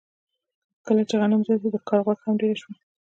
کله 0.85 1.01
چې 1.09 1.15
غنم 1.21 1.41
زیات 1.45 1.59
شو، 1.61 1.69
د 1.73 1.77
ښکار 1.83 1.99
غوښه 2.05 2.23
هم 2.27 2.35
ډېره 2.41 2.57
شوه. 2.61 2.73